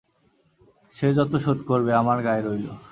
[0.93, 2.65] সে যত শোধ করবে আমার গায়ে রইল!